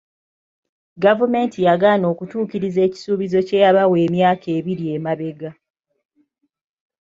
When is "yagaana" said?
1.67-2.05